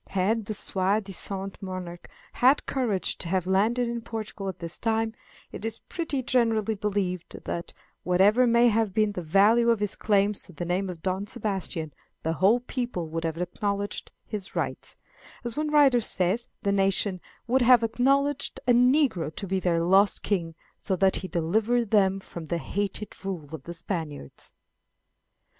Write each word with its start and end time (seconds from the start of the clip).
Had 0.07 0.45
the 0.45 0.55
soi 0.55 0.99
disant 0.99 1.61
monarch 1.61 2.09
had 2.33 2.65
courage 2.65 3.19
to 3.19 3.27
have 3.27 3.45
landed 3.45 3.87
in 3.87 4.01
Portugal 4.01 4.49
at 4.49 4.57
this 4.57 4.79
time, 4.79 5.13
it 5.51 5.63
is 5.63 5.77
pretty 5.77 6.23
generally 6.23 6.73
believed 6.73 7.37
that, 7.43 7.71
whatever 8.01 8.47
may 8.47 8.69
have 8.69 8.95
been 8.95 9.11
the 9.11 9.21
value 9.21 9.69
of 9.69 9.79
his 9.79 9.95
claims 9.95 10.41
to 10.41 10.53
the 10.53 10.65
name 10.65 10.89
of 10.89 11.03
Don 11.03 11.27
Sebastian, 11.27 11.93
the 12.23 12.33
whole 12.33 12.61
people 12.61 13.09
would 13.09 13.23
have 13.23 13.37
acknowledged 13.37 14.11
his 14.25 14.55
rights; 14.55 14.95
as 15.43 15.55
one 15.55 15.69
writer 15.69 16.01
says, 16.01 16.47
the 16.63 16.71
nation 16.71 17.21
"would 17.45 17.61
have 17.61 17.83
acknowledged 17.83 18.59
a 18.67 18.73
negro 18.73 19.29
to 19.35 19.45
be 19.45 19.59
their 19.59 19.83
lost 19.83 20.23
king, 20.23 20.55
so 20.79 20.95
that 20.95 21.17
he 21.17 21.27
delivered 21.27 21.91
them 21.91 22.19
from 22.19 22.47
the 22.47 22.57
hated 22.57 23.23
rule 23.23 23.53
of 23.53 23.65
the 23.65 23.73
Spaniards." 23.75 24.51